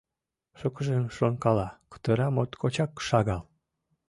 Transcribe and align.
Шукыжым 0.59 1.05
шонкала, 1.17 1.67
кутыра 1.91 2.27
моткочак 2.35 2.91
шагал. 3.07 3.41